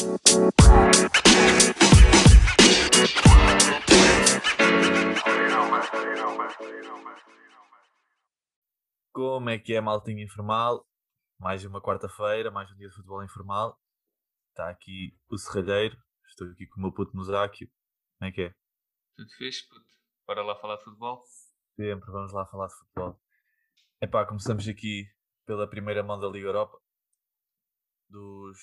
[0.00, 0.08] Como
[9.50, 10.88] é que é, maltinha informal?
[11.38, 13.78] Mais uma quarta-feira, mais um dia de futebol informal.
[14.48, 15.98] Está aqui o Serralheiro.
[16.26, 17.68] Estou aqui com o meu puto Musáquio.
[18.18, 18.54] Como é que é?
[19.16, 19.84] Tudo fixe, puto.
[20.26, 21.22] Bora lá falar de futebol?
[21.76, 23.20] Sempre, vamos lá falar de futebol.
[24.00, 25.04] Epá, começamos aqui
[25.44, 26.80] pela primeira mão da Liga Europa.
[28.08, 28.58] Dos,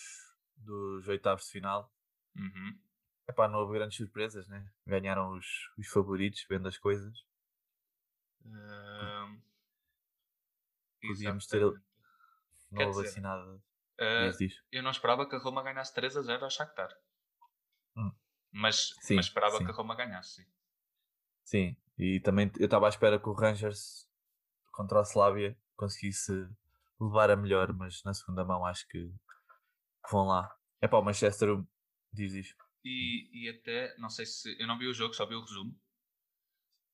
[0.58, 1.94] dos oitavos de final.
[2.36, 2.80] Uhum.
[3.28, 4.72] Epá, não houve grandes surpresas, né?
[4.86, 5.46] Ganharam os,
[5.78, 7.26] os favoritos, vendo as coisas.
[11.02, 11.62] Podíamos ter...
[11.62, 13.62] Não Quer houve dizer, assim nada.
[14.00, 14.62] Ah, diz.
[14.72, 16.90] eu não esperava que a Roma ganhasse 3 a 0 ao Shakhtar.
[17.96, 18.12] Hum.
[18.52, 19.66] Mas, Sim, mas esperava sim.
[19.66, 20.46] que a Roma ganhasse, sim.
[21.44, 24.08] Sim, e também eu estava à espera que o Rangers
[24.72, 26.48] contra o Slavia conseguisse
[27.00, 29.12] levar a melhor, mas na segunda mão acho que
[30.12, 30.54] vão lá.
[30.82, 31.50] É para o Manchester,
[32.14, 32.56] diz diz.
[32.84, 34.56] E, e até, não sei se.
[34.60, 35.76] Eu não vi o jogo, só vi o resumo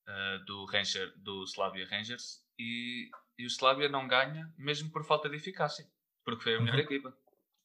[0.06, 2.42] ah, do, Ranger, do Slavia Rangers.
[2.58, 5.86] E, e o Slavia não ganha, mesmo por falta de eficácia.
[6.24, 6.80] Porque foi a melhor Uhum.
[6.82, 7.16] equipa.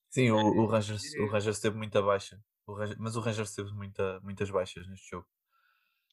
[0.10, 1.28] Sim, o, o, Rangers, o.
[1.28, 5.28] Rangers teve muita baixa, O Rangers- mas o Rangers teve muita, muitas baixas neste jogo.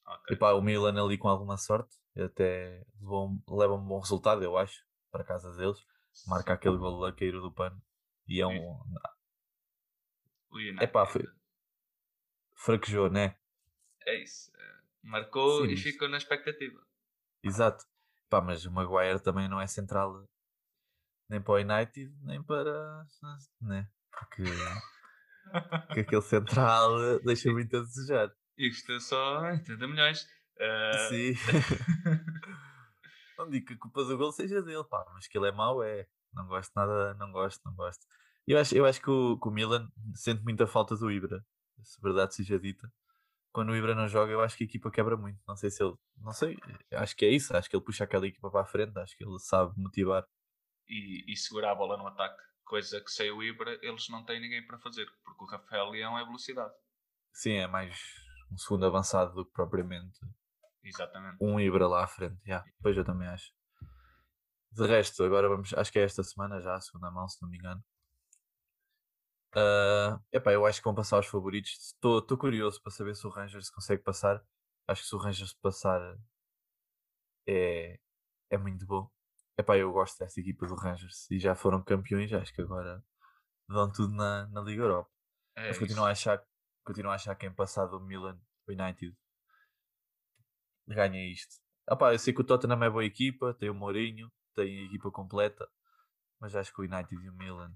[0.06, 0.36] Ok.
[0.36, 4.42] E pá, o Milan ali com alguma sorte, até levou um- leva um bom resultado,
[4.44, 5.78] eu acho, para casa deles.
[6.26, 7.82] Marca aquele gol a cair do pano.
[8.28, 8.78] E é um.
[10.56, 10.84] O United.
[10.84, 11.28] Epá, foi-
[12.54, 13.36] fraquejou, né?
[14.06, 14.50] É isso.
[14.56, 16.80] eh, Marcou Sim, e ficou na expectativa.
[17.42, 17.84] Exato.
[18.30, 20.26] Pá, mas o Maguire também não é central
[21.28, 23.06] nem para o United, nem para.
[23.60, 23.86] Né?
[24.10, 24.44] Porque,
[25.86, 28.32] porque aquele central eh, deixa muito a desejar.
[28.56, 30.26] Isto é só 80 milhões.
[30.58, 31.34] Eh, Sim.
[33.36, 35.82] não digo que a culpa do gol seja dele, pá, mas que ele é mau,
[35.82, 36.08] é.
[36.32, 38.06] Não gosto nada, não gosto, não gosto.
[38.46, 41.44] Eu acho, eu acho que, o, que o Milan sente muita falta do Ibra,
[41.82, 42.90] se verdade seja dita.
[43.52, 45.40] Quando o Ibra não joga, eu acho que a equipa quebra muito.
[45.48, 45.94] Não sei se ele.
[46.18, 46.56] Não sei,
[46.92, 47.56] acho que é isso.
[47.56, 50.26] Acho que ele puxa aquela equipa para a frente, acho que ele sabe motivar.
[50.88, 52.40] e, e segurar a bola no ataque.
[52.64, 55.06] Coisa que sem o Ibra eles não têm ninguém para fazer.
[55.24, 56.72] Porque o Rafael Leão é velocidade.
[57.32, 57.98] Sim, é mais
[58.50, 60.18] um segundo avançado do que propriamente
[60.84, 61.36] Exatamente.
[61.40, 62.38] um Ibra lá à frente.
[62.46, 63.52] Yeah, pois eu também acho.
[64.72, 67.48] De resto, agora vamos, acho que é esta semana já, a segunda mão, se não
[67.48, 67.82] me engano.
[69.56, 71.72] Ah, epá, eu acho que vão passar os favoritos.
[71.72, 74.44] Estou curioso para saber se o Rangers consegue passar.
[74.86, 76.18] Acho que se o Rangers passar
[77.48, 77.98] é,
[78.50, 79.10] é muito bom.
[79.58, 83.02] Epá, eu gosto desta equipa do Rangers e já foram campeões, acho que agora
[83.66, 85.10] dão tudo na, na Liga Europa.
[85.56, 86.44] É Mas continuo a achar,
[86.84, 88.38] continuo a achar que em passado o Milan
[88.68, 89.16] United
[90.86, 91.56] ganha isto.
[91.88, 94.82] Ah pá, eu sei que o Tottenham é boa equipa, tem o Mourinho, tem a
[94.84, 95.66] equipa completa,
[96.38, 97.72] mas acho que o United e o Milan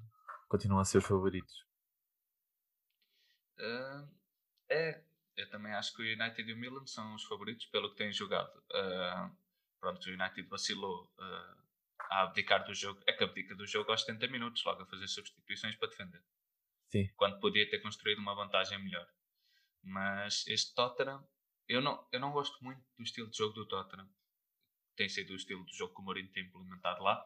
[0.49, 1.70] continuam a ser os favoritos.
[3.61, 4.09] Ah,
[4.69, 5.03] é,
[5.37, 8.13] eu também acho que o United e o Milan são os favoritos pelo que têm
[8.13, 8.63] jogado.
[8.73, 9.31] Ah,
[9.81, 11.57] pronto, o United vacilou ah,
[12.11, 13.01] a abdicar do jogo.
[13.07, 16.23] É que abdica do jogo aos 70 minutos, logo a fazer substituições para defender.
[16.89, 17.09] Sim.
[17.17, 19.09] Quando podia ter construído uma vantagem melhor.
[19.83, 21.27] Mas este Tottenham,
[21.69, 24.09] eu não, eu não gosto muito do estilo de jogo do Tottenham.
[24.97, 27.25] Tem sido o estilo de jogo que o Mourinho tem implementado lá.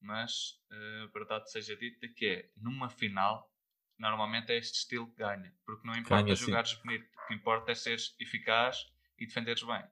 [0.00, 3.50] Mas a verdade seja dita que é, numa final,
[3.98, 5.52] normalmente é este estilo que ganha.
[5.66, 6.46] Porque não importa Ganha, sim.
[6.46, 7.06] jogares bonito.
[7.24, 8.86] O que importa é seres eficaz
[9.18, 9.84] e defenderes bem.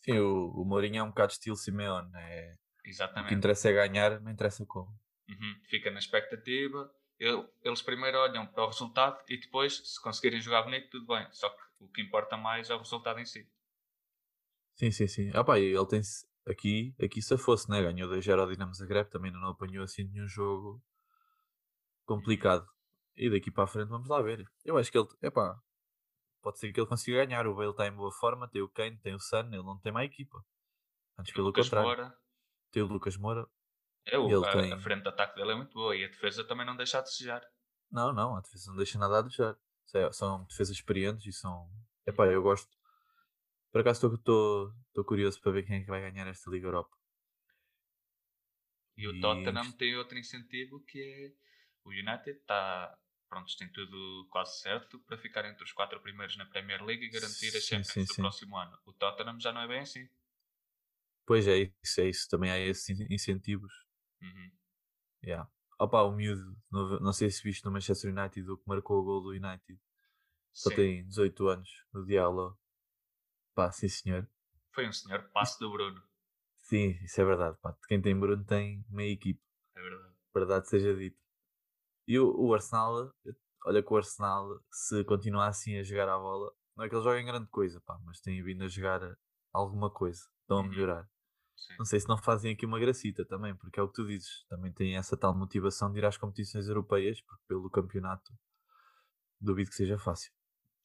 [0.00, 3.34] Sim, o, o Mourinho é um bocado estilo Simeone, é, o que Exatamente.
[3.34, 4.88] interessa é ganhar, não interessa como.
[5.28, 5.60] Uhum.
[5.64, 6.90] Fica na expectativa.
[7.18, 11.26] Eu- Eles primeiro olham para o resultado e depois, se conseguirem jogar bonito, tudo bem.
[11.32, 13.46] Só que o que importa mais é o resultado em si.
[14.76, 15.30] Sim, sim, sim.
[15.34, 16.00] Ah pá, ele tem
[16.46, 17.82] aqui, aqui se fosse, né?
[17.82, 20.80] Ganhou 2-0 ao Dinamo Zagreb, também não apanhou assim nenhum jogo
[22.04, 22.66] complicado.
[23.18, 24.48] E daqui para a frente vamos lá ver.
[24.64, 25.60] Eu acho que ele, epá,
[26.40, 27.46] pode ser que ele consiga ganhar.
[27.46, 29.90] O Bale está em boa forma, tem o Kane, tem o Sun, ele não tem
[29.92, 30.44] má equipa.
[31.18, 32.18] Antes pelo Lucas contrário, Moura,
[32.70, 33.46] tem o Lucas Moura.
[34.06, 36.08] é o, ele a, tem- a frente de ataque dele é muito boa e a
[36.08, 37.42] defesa também não deixa a desejar.
[37.90, 39.58] Não, não, a defesa não deixa nada a desejar.
[39.84, 41.68] São- São defesas experientes e são.
[42.06, 42.70] Epá, eu gosto.
[43.72, 44.72] Por acaso estou
[45.04, 46.96] curioso para ver quem é que vai ganhar esta Liga Europa.
[48.96, 51.32] E o E- Tottenham tem outro incentivo que é
[51.84, 52.96] o United está.
[53.28, 57.10] Pronto, tem tudo quase certo para ficar entre os quatro primeiros na Premier League e
[57.10, 58.22] garantir a Champions sim, do sim.
[58.22, 58.78] próximo ano.
[58.86, 60.08] O Tottenham já não é bem assim.
[61.26, 62.28] Pois é, isso, é isso.
[62.28, 63.72] Também há esses in- incentivos.
[64.22, 64.50] Uhum.
[65.22, 65.48] Yeah.
[65.78, 69.04] Opa, o miúdo, não, não sei se viste no Manchester United o que marcou o
[69.04, 69.78] gol do United.
[70.52, 72.58] Só tem 18 anos, o Diallo.
[73.54, 74.28] Pá, sim senhor.
[74.72, 76.02] Foi um senhor passo do Bruno.
[76.62, 77.56] Sim, isso é verdade.
[77.60, 77.76] Pá.
[77.88, 79.40] Quem tem Bruno tem meia equipe.
[79.74, 80.14] É verdade.
[80.34, 81.18] Verdade seja dita.
[82.08, 83.12] E o, o Arsenal,
[83.66, 87.04] olha que o Arsenal, se continuar assim a jogar a bola, não é que eles
[87.04, 89.00] joguem grande coisa, pá, mas têm vindo a jogar
[89.52, 90.68] alguma coisa, estão a Uhum.
[90.70, 91.10] melhorar.
[91.54, 91.74] Sim.
[91.78, 94.46] Não sei se não fazem aqui uma gracita também, porque é o que tu dizes,
[94.48, 98.32] também têm essa tal motivação de ir às competições europeias, porque pelo campeonato
[99.40, 100.32] duvido que seja fácil.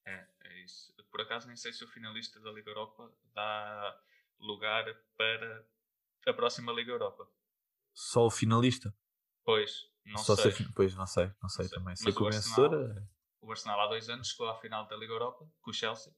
[0.06, 0.94] É, é isso.
[1.10, 4.02] Por acaso nem sei se o finalista da Liga Europa dá
[4.40, 4.86] lugar
[5.16, 5.66] para
[6.28, 7.28] a próxima Liga Europa.
[7.94, 8.94] Só o finalista?
[9.45, 10.51] Pois, não Só sei.
[10.51, 11.78] fin- Pois, não sei, não sei sei.
[11.78, 11.95] também.
[11.95, 13.07] Sei Mas que o vencedor Arsenal- é-
[13.42, 16.13] O Arsenal há dois anos chegou à final da Liga Europa com o Chelsea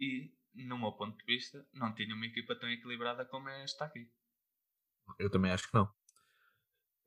[0.00, 3.84] e, no meu ponto de vista, não tinha uma equipa tão equilibrada como é esta
[3.84, 4.10] aqui.
[5.18, 5.92] Eu também acho que não.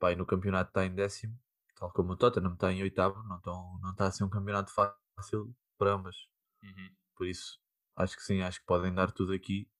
[0.02, 1.38] E no campeonato está em décimo,
[1.76, 4.72] tal como o Tottenham está em oitavo, não, tão, não está a ser um campeonato
[4.72, 6.16] fácil para ambas.
[6.62, 6.90] Uhum.
[7.16, 7.60] Por isso,
[7.96, 9.70] acho que sim, acho que podem dar tudo aqui.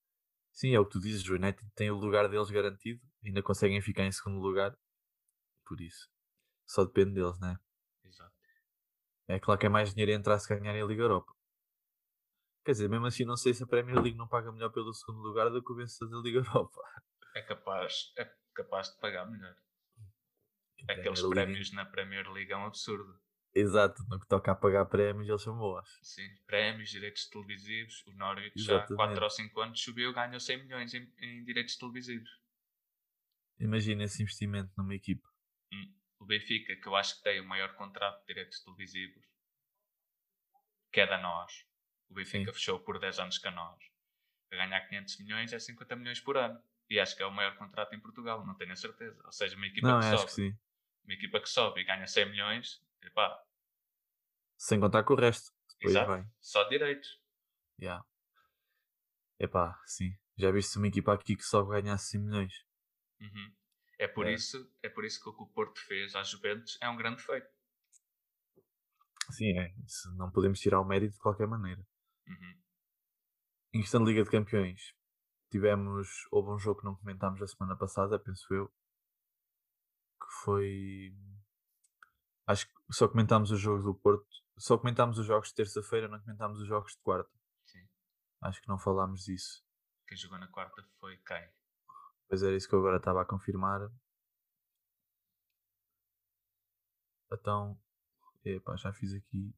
[0.53, 3.81] Sim, é o que tu dizes, o United tem o lugar deles garantido, ainda conseguem
[3.81, 4.77] ficar em segundo lugar.
[5.73, 6.07] Por isso,
[6.67, 7.57] só depende deles, né?
[8.05, 8.35] Exato.
[9.27, 11.33] É claro que é mais dinheiro entrar se ganharem a Liga Europa.
[12.63, 15.21] Quer dizer, mesmo assim, não sei se a Premier League não paga melhor pelo segundo
[15.23, 16.79] lugar do que o vencedor da Liga Europa.
[17.35, 19.57] É capaz, é capaz de pagar melhor.
[20.91, 23.19] A Aqueles Premier League- prémios na Premier League é um absurdo.
[23.55, 25.89] Exato, no que toca a pagar prémios, eles são boas.
[26.03, 28.05] Sim, prémios, direitos televisivos.
[28.07, 28.97] O Norwich já há Exatamente.
[28.97, 32.29] 4 ou 5 anos subiu e ganhou 100 milhões em, em direitos televisivos.
[33.59, 35.32] Imagina esse investimento numa equipa.
[36.19, 39.25] O Benfica, que eu acho que tem o maior contrato de direitos televisivos,
[40.93, 41.67] que é da nós.
[42.09, 42.59] O Benfica Sim.
[42.59, 43.83] fechou por 10 anos com a nós.
[44.53, 46.63] A ganhar 500 milhões é 50 milhões por ano.
[46.89, 49.21] E acho que é o maior contrato em Portugal, não tenho a certeza.
[49.25, 50.33] Ou seja, uma equipa Não, que sobe.
[50.53, 50.59] que.
[51.05, 53.43] Uma equipa que sobe e ganha 100 milhões, epá,
[54.57, 55.51] Sem contar com o resto.
[55.71, 56.25] Depois exato, vai.
[56.41, 57.21] só direitos.
[57.81, 58.05] Yeah.
[59.41, 60.17] Epá, sim.
[60.37, 62.65] Já viste uma equipa aqui que só ganhasse 100 milhões?
[63.21, 63.53] Uhum.
[64.03, 64.33] É, por É.
[64.33, 67.23] Isso, é por isso que o que o Porto fez às Juventus é um grande
[67.23, 67.49] feito.
[69.31, 69.73] Sim, é.
[69.87, 71.87] Isso não podemos tirar o mérito de qualquer maneira.
[72.27, 72.61] Uhum.
[73.75, 74.93] Em questão de Liga de Campeões,
[75.53, 76.27] tivemos.
[76.33, 78.67] Houve um jogo que não comentámos a semana passada, penso eu.
[80.21, 81.15] Que foi.
[82.49, 84.27] Acho que só comentámos os jogos do Porto.
[84.59, 87.31] Só comentámos os jogos de terça-feira, não comentámos os jogos de quarta.
[87.67, 87.89] Sim.
[88.41, 89.65] Acho que não falámos disso.
[90.09, 91.62] Quem jogou na quarta foi quem?
[92.33, 93.91] Pois era isso que eu agora estava a confirmar.
[97.31, 97.79] Então,
[98.43, 99.55] epá, já fiz aqui.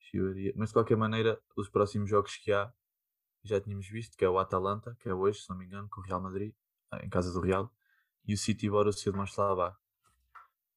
[0.00, 0.52] chivaria.
[0.56, 2.74] Mas de qualquer maneira, os próximos jogos que há,
[3.44, 6.00] já tínhamos visto, que é o Atalanta, que é hoje, se não me engano, com
[6.00, 6.52] o Real Madrid,
[6.90, 7.72] ah, em casa do Real,
[8.26, 9.78] e o City Borussia de Mönchengladbach.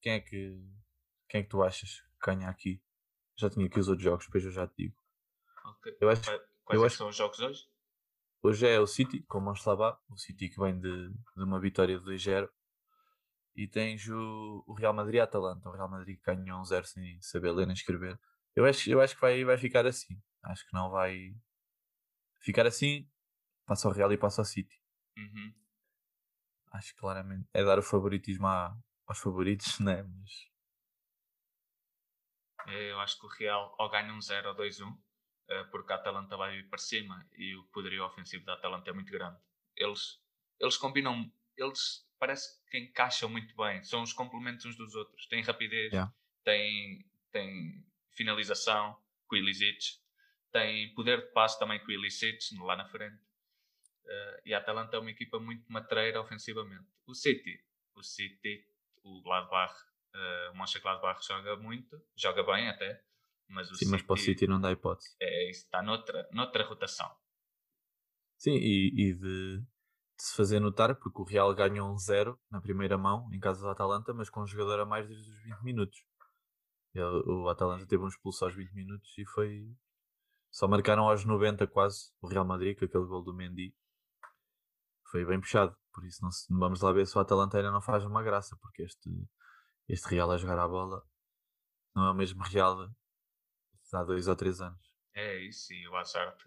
[0.01, 0.63] Quem é que
[1.27, 2.83] quem é que tu achas que ganha aqui?
[3.35, 4.95] Já tinha aqui os outros jogos, depois eu já te digo.
[5.65, 5.97] Ok.
[6.00, 7.67] Eu acho, Qua- Quais eu é que acho- são os jogos hoje?
[8.41, 11.97] Hoje é o City com o Mönchengladbach, o City que vem de, de uma vitória
[12.00, 12.50] de 2-0.
[13.56, 15.68] E tens o, o Real Madrid e a Atalanta.
[15.68, 18.18] O Real Madrid que ganhou 1-0 sem saber ler nem escrever.
[18.56, 20.21] Eu acho, eu acho que vai, vai ficar assim.
[20.44, 21.36] Acho que não vai
[22.39, 23.09] ficar assim.
[23.65, 24.80] Passa o Real e passa o City.
[25.18, 25.53] Uhum.
[26.71, 28.75] Acho que claramente é dar o favoritismo à-
[29.06, 30.03] aos favoritos, né?
[30.03, 30.50] Mas
[32.68, 35.00] É, Eu acho que o Real ou ganha um 0 ou 2-1, eh,
[35.72, 39.12] porque a Atalanta vai vir para cima e o poderio ofensivo da Atalanta é muito
[39.12, 39.38] grande.
[39.75, 40.22] Eles,
[40.60, 45.25] eles combinam, eles parece que encaixam muito bem, são os complementos uns dos outros.
[45.28, 46.13] Têm rapidez, Yeah.
[46.44, 50.00] têm, têm finalização com o Ilicic,
[50.52, 53.19] têm poder de passe também com o Ilicic lá na frente.
[54.06, 56.88] Eh, e a Atalanta é uma equipa muito matreira ofensivamente.
[57.06, 57.64] O City,
[57.95, 58.66] o City,
[59.04, 59.73] o Gladbach,
[60.14, 63.02] eh, o Mönchengladbach joga muito, joga bem até,
[63.49, 65.15] mas o sim, mas para o City não dá hipótese.
[65.21, 67.09] é, está noutra, noutra rotação.
[68.37, 69.65] Sim, e, e de, de
[70.18, 73.69] se fazer notar, porque o Real ganhou um 0 na primeira mão, em casa do
[73.69, 75.99] Atalanta, mas com um jogador a mais desde os 20 minutos.
[76.95, 79.75] E o Atalanta teve um expulso aos 20 minutos e foi.
[80.51, 83.75] Só marcaram aos 90 quase o Real Madrid, com aquele gol do Mendy.
[85.11, 87.81] Foi bem puxado, por isso não se- vamos lá ver se o Atalanta ainda não
[87.81, 89.09] faz uma graça, porque este,
[89.87, 91.03] este Real a jogar a bola
[91.95, 92.89] não é o mesmo Real
[93.94, 94.80] há dois ou três anos.
[95.14, 96.38] É isso, e o Hazard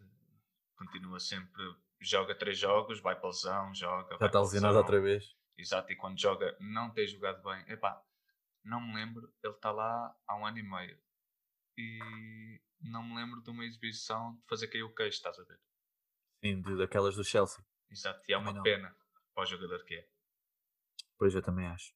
[0.77, 1.63] continua sempre,
[2.01, 4.17] joga três jogos, vai para lesão, joga.
[4.19, 5.35] Já está lesionado outra vez.
[5.57, 7.65] Exato, e quando joga não tem jogado bem.
[7.69, 8.03] Epá,
[8.65, 10.99] não me lembro, ele está lá há um ano e meio.
[11.77, 15.61] E não me lembro de uma exibição de fazer cair o queixo, estás a ver?
[16.45, 17.65] Sim, de, daquelas do Chelsea.
[17.91, 18.63] Exato, e é uma não.
[18.63, 18.95] pena
[19.35, 20.09] para o jogador que é.
[21.19, 21.95] Pois eu também acho.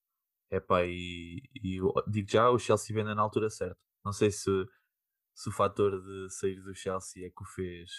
[0.51, 3.81] Epá, e, e digo já, o Chelsea vende na altura certa.
[4.05, 4.49] Não sei se,
[5.37, 7.91] se o fator de sair do Chelsea é que o fez.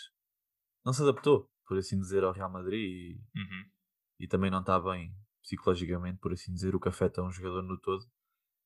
[0.83, 3.71] Não se adaptou, por assim dizer, ao Real Madrid e, Uhum.
[4.19, 7.79] e também não está bem psicologicamente, por assim dizer, o que afeta um jogador no
[7.79, 8.03] todo.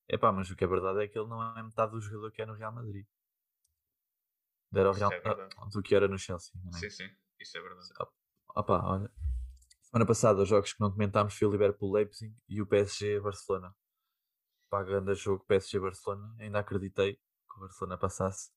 [0.08, 2.32] É pá, mas o que é verdade é que ele não é metade do jogador
[2.32, 3.06] que é no Real Madrid.
[4.74, 6.52] Era o Real, é ah, do que era no Chelsea.
[6.66, 6.78] É?
[6.78, 7.88] Sim, sim, isso é verdade.
[8.54, 9.12] Ah pá, olha.
[9.82, 13.74] Semana passada, os jogos que não comentámos foi o Liverpool Leipzig e o PSG Barcelona.
[14.70, 16.34] Pá, grande jogo PSG Barcelona.
[16.38, 18.50] Ainda acreditei que o Barcelona passasse.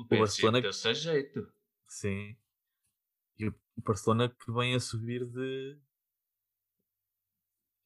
[0.00, 1.52] O Barcelona- deu-se a jeito.
[1.88, 2.36] Sim.
[3.38, 5.80] E o o Barcelona que vem a subir de.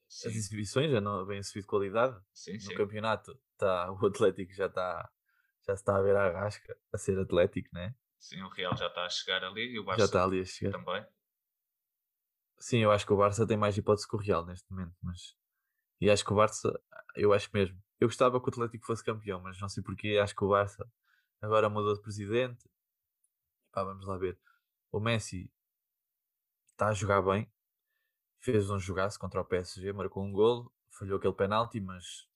[0.08, 2.20] Sim, As exibições já não vem a subir de qualidade.
[2.32, 2.74] sim, No sim.
[2.74, 5.10] campeonato tá, o Atlético já está.
[5.66, 7.94] Já está a ver a rasca a ser Atlético, né?
[8.18, 10.44] Sim, o Real já está a chegar ali e o Já Barça está ali a
[10.44, 10.72] chegar.
[10.78, 11.06] também.
[12.58, 15.34] Sim, eu acho que o Barça tem mais hipótese que o Real neste momento, mas.
[16.00, 16.78] E acho que o Barça,
[17.16, 17.80] eu acho mesmo.
[18.00, 20.18] Eu gostava que o Atlético fosse campeão, mas não sei porquê.
[20.22, 20.86] Acho que o Barça
[21.40, 22.68] agora mudou de presidente.
[23.72, 24.38] Pá, vamos lá ver.
[24.90, 25.52] O Messi
[26.68, 27.50] está a jogar bem.
[28.40, 32.28] Fez um jogaço contra o PSG, marcou um golo, falhou aquele penalti, mas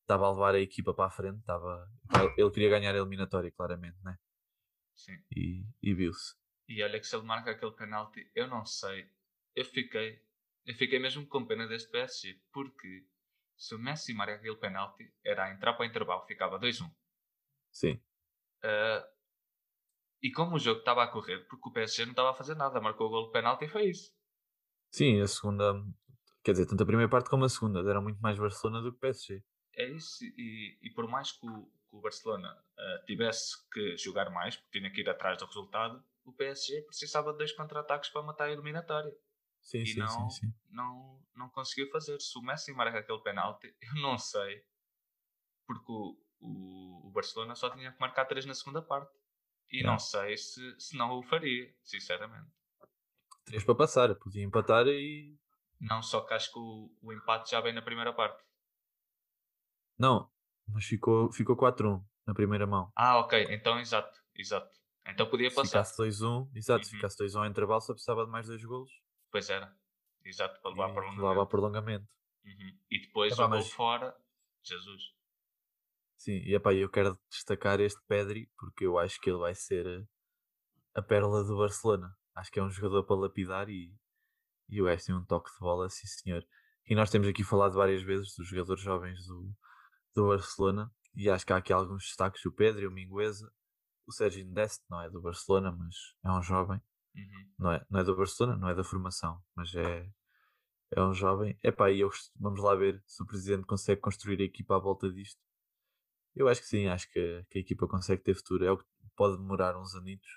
[0.00, 1.38] estava a levar a equipa para a frente.
[1.38, 1.88] Estava...
[2.36, 4.18] Ele queria ganhar a eliminatória, claramente, né?
[4.96, 5.16] Sim.
[5.34, 6.34] E, e viu-se.
[6.68, 9.10] E olha que se ele marca aquele penalti, eu não sei.
[9.54, 10.24] Eu fiquei,
[10.64, 13.06] eu fiquei mesmo com pena deste PSG, porque
[13.56, 16.90] se o Messi marca aquele penalti, era a entrar para o intervalo, ficava 2-1.
[17.72, 18.00] Sim.
[18.62, 19.06] Ah,
[20.22, 22.80] e como o jogo estava a correr, porque o PSG não estava a fazer nada,
[22.80, 24.12] marcou o gol de penalti e foi isso.
[24.92, 25.74] Sim, a segunda,
[26.44, 29.00] quer dizer, tanto a primeira parte como a segunda deram muito mais Barcelona do que
[29.00, 29.42] PSG.
[29.76, 32.48] É isso, e, e por mais que o, que o Barcelona
[32.78, 37.32] ah, tivesse que jogar mais, porque tinha que ir atrás do resultado, o PSG precisava
[37.32, 39.12] de dois contra-ataques para matar a eliminatória.
[39.62, 40.54] Sim, e sim, não, sim, sim.
[40.70, 42.20] não, não conseguiu fazer.
[42.20, 44.64] Se o Messi marca aquele penalti, eu não sei,
[45.66, 49.12] porque o, o, o Barcelona só tinha que marcar três na segunda parte.
[49.70, 49.92] E Não.
[49.92, 52.50] não sei se, se não o faria, sinceramente.
[53.44, 55.38] Três para passar, podia empatar e.
[55.80, 58.42] Não só que acho que o, o empate já vem na primeira parte.
[59.98, 60.30] Não,
[60.68, 62.92] mas ficou, ficou 4-1 na primeira mão.
[62.96, 64.70] Ah, ok, então exato, exato.
[65.06, 65.84] Então podia Se passar.
[65.84, 66.96] ficasse 2-1, exato, se Uhum.
[66.98, 68.90] ficasse 2-1 ao intervalo só precisava de mais dois golos
[69.30, 69.74] Pois era.
[70.24, 72.06] Exato, para levar e para o levava prolongamento.
[72.44, 72.78] Uhum.
[72.90, 74.16] E depois Epá, o gol mas- fora.
[74.62, 75.14] Jesus.
[76.20, 79.86] Sim, e epá, eu quero destacar este Pedri porque eu acho que ele vai ser
[79.86, 80.04] eh,
[80.94, 82.14] a pérola do Barcelona.
[82.34, 83.96] Acho que é um jogador para lapidar e,
[84.68, 86.46] e o gajo tem um toque de bola, sim senhor.
[86.86, 89.50] E nós temos aqui falado várias vezes dos jogadores jovens do,
[90.14, 93.50] do Barcelona e acho que há aqui alguns destaques: o Pedri, o Mingueza,
[94.06, 96.82] o Sérgio Dest, não é do Barcelona, mas é um jovem.
[97.14, 97.52] Uhum.
[97.58, 100.06] não é, não é do Barcelona, não é da formação, mas é,
[100.90, 101.58] é um jovem.
[101.62, 105.10] Epá, e eu vamos lá ver se o presidente consegue construir a equipa à volta
[105.10, 105.40] disto.
[106.34, 108.64] Eu acho que sim, acho que, que a equipa consegue ter futuro.
[108.64, 108.84] É o que
[109.16, 110.30] pode demorar uns anitos,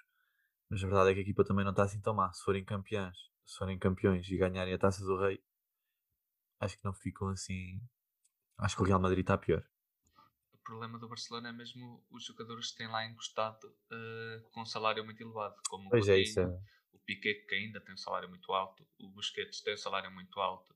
[0.70, 2.32] mas a verdade é que a equipa também não está assim tão má.
[2.34, 5.44] Se forem campeões, se forem campeões e ganharem a taça do rei,
[6.60, 7.80] acho que não ficam assim.
[8.58, 9.64] Acho que o Real Madrid está pior.
[10.52, 14.66] O problema do Barcelona é mesmo os jogadores que têm lá encostado eh, com um
[14.66, 15.56] salário muito elevado.
[15.70, 16.64] Como Pois o é, isso Coutinho, é.
[16.94, 20.40] o Piquet que ainda tem um salário muito alto, o Busquets tem um salário muito
[20.40, 20.74] alto.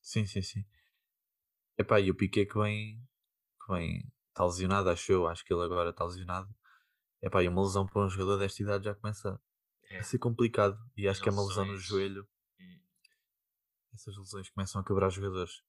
[0.00, 0.64] Sim, sim, sim.
[1.78, 3.06] Epá, e o Piquet que vem,
[3.60, 6.54] que vem, está lesionado, acho eu, acho que ele agora está lesionado.
[7.22, 9.40] Epá, e uma lesão para um jogador desta idade já começa
[9.90, 10.78] É, a ser complicado.
[10.96, 12.28] E acho As que é uma lesão no joelho.
[12.60, 12.80] hum,
[13.92, 15.60] Essas lesões começam a quebrar jogadores.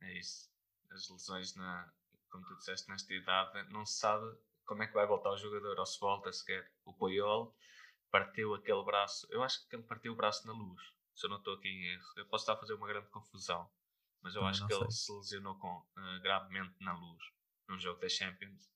[0.00, 0.50] é isso.
[0.90, 1.92] As lesões, na,
[2.30, 5.78] como tu disseste, nesta idade, não se sabe como é que vai voltar o jogador,
[5.78, 6.70] ou se volta sequer.
[6.84, 7.54] O Poiol
[8.10, 10.82] partiu aquele braço, eu acho que ele partiu o braço na luz,
[11.14, 12.04] se eu não estou aqui em erro.
[12.16, 13.70] Eu posso estar a fazer uma grande confusão,
[14.22, 14.88] mas eu Também acho que ele sei.
[14.90, 17.24] se lesionou com, eh, gravemente na luz,
[17.68, 18.70] num jogo da Champions.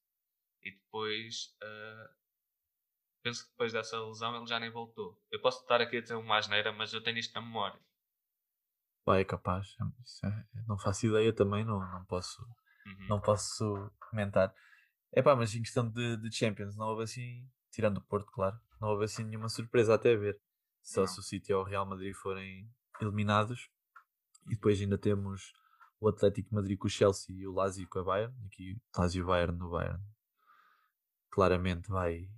[0.63, 2.11] E depois, eh,
[3.23, 5.21] penso que depois dessa lesão ele já nem voltou.
[5.31, 7.81] Eu posso estar aqui a dizer uma asneira, mas eu tenho isto na memória.
[9.05, 9.77] Pá, é capaz.
[10.05, 12.43] Isso é- não faço ideia também, não, não posso
[12.87, 13.07] Uhum.
[13.09, 14.55] não posso comentar.
[15.15, 18.89] Epá, mas em questão de, de Champions, não houve assim, tirando o Porto, claro, não
[18.89, 20.39] houve assim nenhuma surpresa até ver.
[20.83, 21.07] Só Não.
[21.07, 23.71] se o City ou o Real Madrid forem eliminados.
[24.47, 25.53] E depois ainda temos
[26.01, 28.35] o Atlético Madrid com o Chelsea e o Lazio com a Bayern.
[28.47, 30.03] Aqui, Lazio e Bayern no Bayern.
[31.31, 32.29] Claramente vai.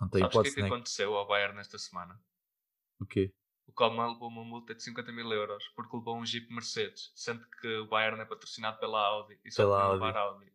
[0.00, 0.68] Não tem Sabes o que é hipótese, que né?
[0.68, 2.20] aconteceu ao Bayern nesta semana?
[3.00, 3.32] O quê?
[3.66, 7.44] O Coman levou uma multa de 50 mil euros porque levou um Jeep Mercedes, sendo
[7.60, 9.94] que o Bayern é patrocinado pela Audi e só Pela Audi.
[10.04, 10.52] levar Audi.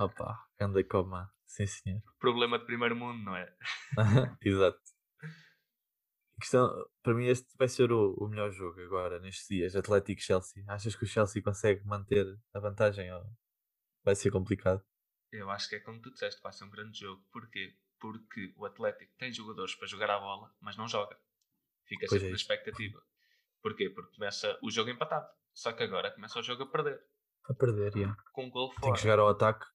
[0.00, 1.30] Opa, anda coma.
[1.44, 2.00] Sim, senhor.
[2.18, 3.52] Problema de primeiro mundo, não é?
[4.40, 4.80] Exato.
[6.40, 10.64] Questão, para mim este vai ser o, o melhor jogo agora, nestes dias, Atlético Chelsea.
[10.66, 13.22] Achas que o Chelsea consegue manter a vantagem ou
[14.02, 14.82] vai ser complicado?
[15.30, 17.22] Eu acho que é como tu disseste, vai ser um grande jogo.
[17.30, 17.76] Porquê?
[18.00, 21.16] Porque o Atlético tem jogadores para jogar a bola, mas não joga.
[21.86, 23.02] Fica Pois sempre é na expectativa.
[23.62, 23.90] Porquê?
[23.90, 25.28] Porque começa o jogo empatado.
[25.52, 27.02] Só que agora começa o jogo a perder.
[27.44, 28.16] A perder, yeah.
[28.32, 28.92] com um gol Tem fora.
[28.94, 29.66] que chegar ao ataque.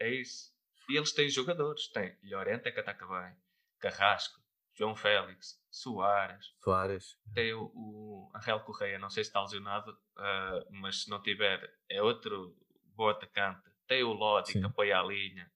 [0.00, 0.54] É isso.
[0.88, 1.88] E eles têm jogadores.
[1.88, 3.36] Tem Llorente que ataca bem,
[3.78, 4.40] Carrasco,
[4.74, 6.46] João Félix, Soares.
[6.62, 7.16] Soares.
[7.32, 11.60] Tem o, o Angel Correia, não sei se está lesionado, ah, mas se não tiver,
[11.88, 12.56] é outro
[12.94, 13.62] bom atacante.
[13.86, 14.64] Tem o Lodi que Sim.
[14.64, 15.50] apoia a linha.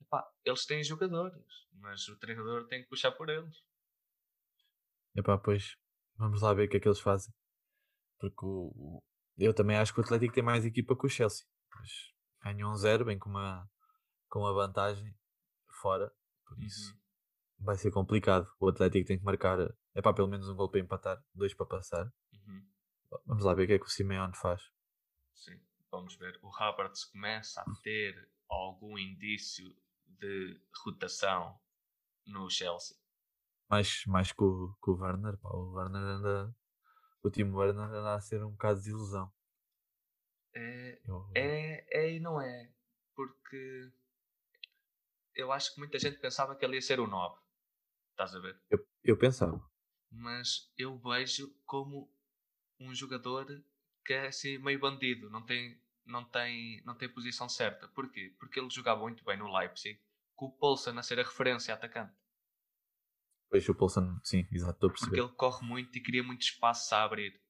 [0.00, 3.56] Epá, eles têm jogadores, mas o treinador tem que puxar por eles.
[5.16, 5.76] Epá, pois
[6.16, 7.32] vamos lá ver o que é que eles fazem.
[8.18, 9.02] Porque o, o-
[9.36, 11.46] eu também acho que o Atlético tem mais equipa que o Chelsea.
[11.74, 11.90] Mas
[12.42, 13.68] ganhou um zero, bem com uma,
[14.28, 15.14] com uma vantagem
[15.80, 16.12] fora.
[16.46, 16.98] Por isso Uhum.
[17.58, 18.46] Vai ser complicado.
[18.60, 19.58] O Atlético tem que marcar,
[19.94, 22.12] é pá, pelo menos um gol para empatar, dois para passar.
[22.32, 22.66] Uhum.
[23.26, 24.62] Vamos lá ver o que é que o Simeone faz.
[25.34, 25.60] Sim,
[25.90, 26.38] vamos ver.
[26.42, 29.74] O Havertz começa a ter algum indício
[30.06, 31.58] de rotação
[32.26, 32.96] no Chelsea.
[33.70, 36.54] Mais, mais que o, que o Werner, pá, o Werner anda.
[37.22, 39.30] O time Werner anda a ser um bocado de ilusão.
[40.54, 42.72] É, Eu- é, é e não é.
[43.14, 43.90] Porque
[45.34, 47.38] eu acho que muita gente pensava que ele ia ser o 9.
[48.18, 48.60] Estás a ver?
[48.68, 49.64] eu, eu pensava.
[50.10, 52.12] Mas eu vejo como
[52.80, 53.46] um jogador
[54.04, 57.86] que é assim meio bandido, não tem, não tem, não tem posição certa.
[57.88, 58.34] Porquê?
[58.40, 60.00] Porque ele jogava muito bem no Leipzig,
[60.34, 62.12] com o Poulsen a ser a referência atacante.
[63.48, 65.22] Pois o Poulsen, sim, exato, estou a Porque perceber.
[65.28, 67.40] ele corre muito e cria muito espaço a abrir.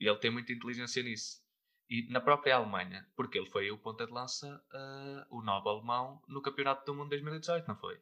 [0.00, 1.44] E ele tem muita inteligência nisso.
[1.90, 6.22] E na própria Alemanha, porque ele foi o ponta de lança, ah, o novo alemão,
[6.26, 8.00] no Campeonato do Mundo 2018, não foi?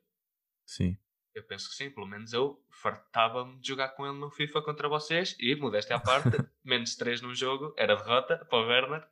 [0.64, 0.96] Sim.
[1.34, 4.88] Eu penso que sim, pelo menos eu fartava-me de jogar com ele no FIFA contra
[4.88, 6.28] vocês e, modéstia à parte,
[6.62, 9.08] menos 3 num jogo, era derrota para o Werner.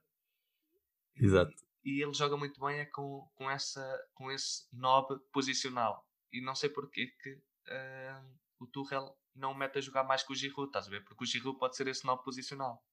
[1.17, 1.55] Exato.
[1.83, 3.83] E, ele joga muito bem é com, com, essa,
[4.15, 6.07] com esse nob posicional.
[6.33, 8.23] E não sei porque que ah,
[8.59, 11.03] o Tuchel não mete a jogar mais com o Giroud, estás a ver?
[11.05, 12.85] Porque o Giroud pode ser esse nob posicional.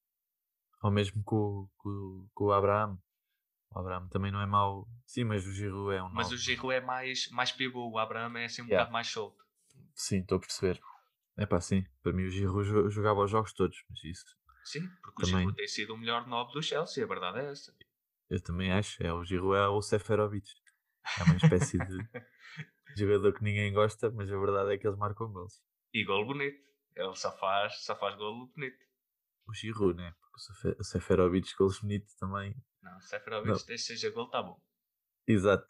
[0.81, 2.97] Ou mesmo com, com, com o Abraham.
[3.73, 4.87] O Abraham também não é mau.
[5.05, 6.43] Sim, mas o Giroud é um Mas o nove.
[6.43, 8.83] Giroud é mais, mais pivô, o Abraham é assim um Yeah.
[8.85, 9.43] bocado mais solto.
[9.95, 10.79] Sim, estou a perceber.
[11.37, 11.85] É pá, sim.
[12.01, 14.25] Para mim o Giroud jo- jogava os jogos todos, mas isso
[14.63, 15.39] Sim, porque o Também.
[15.39, 17.73] Giroud tem sido o melhor nob do Chelsea, a verdade é essa.
[18.29, 19.01] eu também acho.
[19.03, 20.49] É, o Giroud é o Seferovic.
[21.19, 22.07] É uma espécie de
[22.97, 25.61] jogador que ninguém gosta, mas a verdade é que eles marcam gols.
[25.93, 26.59] E gol bonito.
[26.95, 28.77] Ele só faz, só faz golo bonito.
[29.47, 30.13] O Giroud, né?
[30.19, 32.55] Porque o Sefe- o Seferovic, gols bonitos também.
[32.81, 33.65] Não, Seferovic, Não.
[33.65, 34.59] desde seja gol, está bom.
[35.27, 35.65] Exato.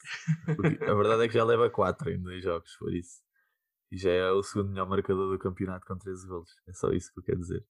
[0.48, 0.48] A
[0.96, 3.22] verdade é que já leva 4 em dois jogos, por isso.
[3.92, 6.52] E já é o segundo melhor marcador do campeonato com 13 golos.
[6.68, 7.66] É só isso que eu quero dizer.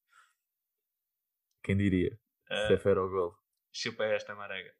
[1.63, 2.17] Quem diria?
[2.49, 3.37] Ah, Sefero gol.
[3.73, 4.73] chupa esta marega.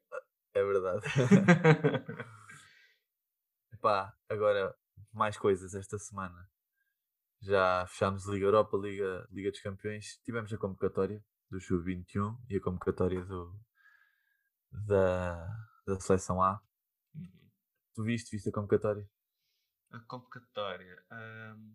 [0.54, 1.06] É verdade.
[3.80, 4.74] Pá, agora
[5.12, 6.50] mais coisas esta semana.
[7.40, 10.16] Já fechámos Liga Europa, Liga, Liga dos Campeões.
[10.24, 13.58] Tivemos a convocatória do Sub-21 e a convocatória do,
[14.70, 15.46] da,
[15.86, 16.60] da Seleção A.
[17.14, 17.50] Uhum.
[17.94, 19.08] Tu viste, viste a convocatória?
[19.90, 21.04] A convocatória.
[21.10, 21.74] ahm,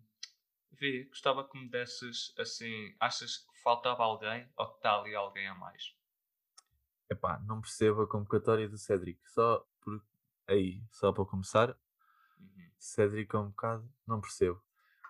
[0.72, 2.94] vi, gostava que me desses assim.
[3.00, 5.96] Achas que faltava alguém ou que está ali alguém a mais?
[7.10, 9.20] Epá, não percebo a convocatória do Cédric.
[9.30, 10.04] Só por
[10.46, 11.76] aí, só para começar,
[12.38, 12.70] Uhum.
[12.78, 14.62] Cédric é um bocado, não percebo.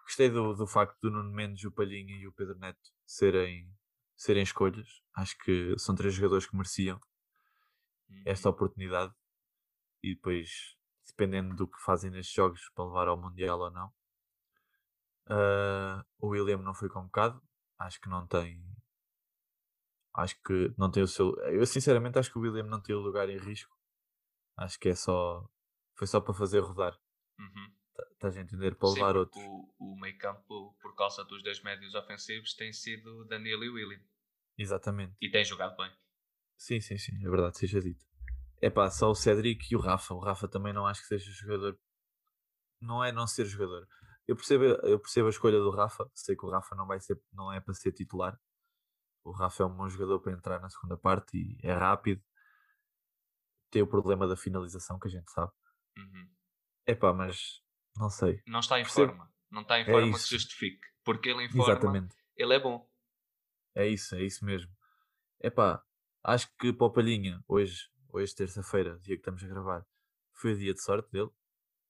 [0.04, 3.68] Gostei do, do facto do Nuno Mendes, o Palhinha e o Pedro Neto serem,
[4.16, 5.02] serem escolhas.
[5.14, 7.00] Acho que são três jogadores que mereciam
[8.08, 8.22] Uhum.
[8.26, 9.14] esta oportunidade
[10.02, 13.92] e depois, dependendo do que fazem nestes jogos, para levar ao Mundial ou não.
[15.26, 17.42] Ah, o William não foi convocado,
[17.78, 18.62] acho que não tem.
[20.14, 21.34] Acho que não tem o seu.
[21.48, 23.74] Eu sinceramente acho que o William não tem o lugar em risco.
[24.56, 25.48] Acho que é só.
[25.96, 26.96] Foi só para fazer rodar.
[27.38, 27.73] Uhum.
[28.24, 28.74] Tá- Estás a entender?
[28.76, 29.42] Para levar outros.
[29.44, 34.00] O, o meio campo, por causa dos dois médios ofensivos, tem sido Danilo e William.
[34.56, 35.14] Exatamente.
[35.20, 35.92] E tem jogado bem.
[36.56, 38.04] Sim, sim, sim, é verdade, seja dito.
[38.62, 40.14] É pá, só o Cédric e o Rafa.
[40.14, 41.78] O Rafa também não acho que seja jogador.
[42.80, 43.86] Não é não ser jogador.
[44.26, 46.10] Eu percebo, eu percebo a escolha do Rafa.
[46.14, 48.40] Sei que o Rafa não vai ser, não é para ser titular.
[49.22, 52.22] O Rafa é um bom jogador para entrar na segunda parte e é rápido.
[53.70, 55.52] Tem o problema da finalização que a gente sabe.
[55.98, 56.30] Uhum.
[56.86, 57.63] É pá, mas
[57.96, 58.42] não sei.
[58.46, 59.12] Não está em Percebo.
[59.12, 59.32] forma.
[59.50, 60.28] Não está em É forma que isso.
[60.34, 60.80] justifique.
[61.04, 62.16] Porque ele em forma, Exatamente.
[62.36, 62.88] ele é bom.
[63.74, 64.72] É isso, é isso mesmo.
[65.40, 65.82] Epá,
[66.22, 69.86] acho que para o Palhinha, hoje, hoje terça-feira, dia que estamos a gravar,
[70.32, 71.30] foi o dia de sorte dele.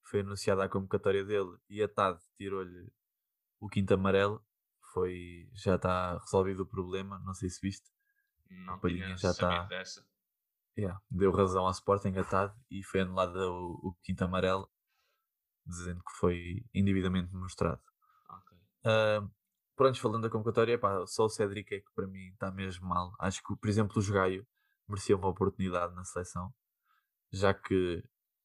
[0.03, 2.93] Foi anunciada a convocatória dele e a TAD tirou-lhe
[3.61, 4.45] o quinto amarelo.
[4.93, 7.91] Foi, já está resolvido o problema, não sei se viste.
[8.51, 10.07] Não O Palhinha já tá- dessa.
[10.77, 14.69] Yeah, deu razão ao Sporting a TAD e foi anulado o, o quinto amarelo,
[15.67, 17.83] dizendo que foi indevidamente mostrado.
[18.29, 18.57] Ok.
[18.87, 19.31] Uh,
[19.77, 23.13] pronto, falando da convocatória, epá, só o Cédric é que para mim está mesmo mal.
[23.19, 24.47] Acho que, por exemplo, o Jogaio
[24.89, 26.53] merecia uma oportunidade na seleção,
[27.33, 28.03] já que,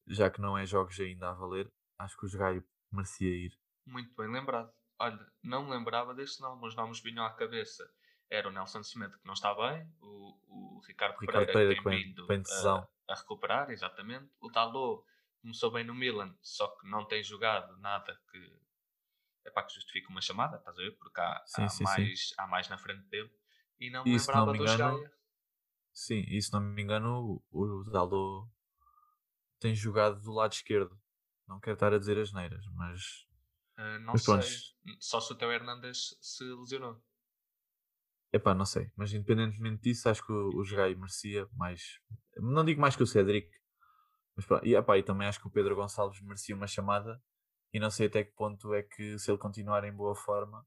[0.07, 3.51] já que não é jogos ainda a valer, acho que o Jogaio merecia ir.
[3.85, 4.71] Muito bem lembrado.
[4.97, 7.89] Olha, não me lembrava deste nome, os nomes vinham à cabeça.
[8.29, 11.83] Era o Nelson Semedo que não está bem, o, o Ricardo, Ricardo Pereira, Pereira que
[11.83, 12.27] tem a- vindo
[12.67, 14.29] a a, recuperar, exatamente.
[14.39, 15.03] O Dalot
[15.41, 18.59] começou bem no Milan, só que não tem jogado nada que
[19.45, 20.91] é para que justifique uma chamada, estás a ver?
[20.97, 22.09] Porque há, Sim, há sim, sim.
[22.09, 23.31] mais, há mais na frente dele.
[23.79, 25.11] E não me se não lembrava me do engano, Gaia.
[25.93, 28.49] Sim, e se não me engano, o, o Dalot
[29.59, 30.99] tem jogado do lado esquerdo.
[31.47, 33.25] Não quero estar a dizer as neiras, mas
[33.77, 34.23] Ah, não Mas sei.
[34.23, 34.75] prontos.
[34.99, 37.01] Só se o Teo Hernandes se lesionou.
[38.31, 38.91] epá, não sei.
[38.95, 41.99] Mas independentemente disso, acho que o, o Jogai merecia mais.
[42.37, 43.49] Não digo mais que o Cedric,
[44.39, 44.65] mas pronto.
[44.65, 47.21] E, epá, e também acho que o Pedro Gonçalves merecia uma chamada.
[47.73, 50.65] E não sei até que ponto é que, se ele continuar em boa forma,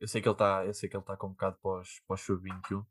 [0.00, 2.22] eu sei que ele está eu sei que ele está convocado para os, para os
[2.22, 2.86] sub-21,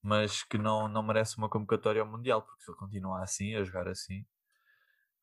[0.00, 3.64] mas que não, não merece uma convocatória ao Mundial, porque se ele continuar assim, a
[3.64, 4.24] jogar assim,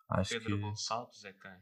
[0.09, 0.61] acho Pedro que.
[0.61, 1.57] Gonçalves é quem?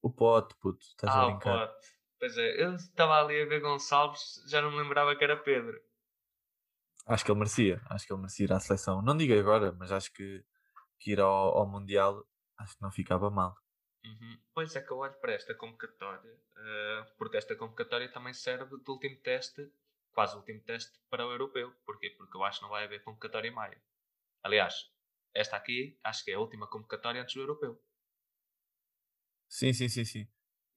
[0.00, 1.66] O pote, puto, estás a Ah, o brincar.
[1.66, 1.86] Pote.
[2.20, 5.76] Pois é, eu estava ali a ver Gonçalves, já não me lembrava que era Pedro.
[7.06, 9.02] Acho que ele merecia, acho que ele merecia ir à seleção.
[9.02, 10.44] Não digo agora, mas acho que,
[11.02, 12.24] que ir ao, ao Mundial
[12.58, 13.54] acho que não ficava mal.
[14.04, 14.38] Uhum.
[14.54, 18.90] Pois é que eu olho para esta convocatória, eh, porque esta convocatória também serve de
[18.90, 19.70] último teste,
[20.12, 21.72] quase último teste para o europeu.
[21.84, 22.10] Porquê?
[22.10, 23.80] Porque eu acho que não vai haver convocatória em maio.
[24.42, 24.74] Aliás,
[25.34, 27.80] esta aqui acho que é a última convocatória antes do europeu.
[29.48, 30.28] Sim, sim, sim, sim.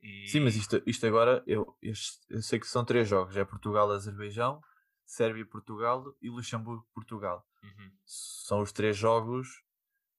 [0.01, 0.27] E...
[0.27, 3.91] Sim, mas isto, isto agora, eu, este- eu sei que são três jogos: é Portugal,
[3.91, 4.61] Azerbaijão,
[5.05, 7.47] Sérvia, Portugal e Luxemburgo, Portugal.
[7.63, 7.91] Uhum.
[8.05, 9.64] São os três jogos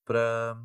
[0.07, 0.57] para.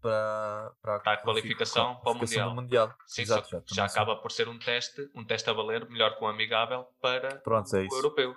[0.00, 2.96] Para, para, Para a qualificação para o do Mundial.
[3.04, 6.28] Sim, Exato, já, acaba por ser um teste, um teste a valer, melhor que um
[6.28, 7.96] amigável para Pronto, é o isso.
[7.96, 8.32] europeu.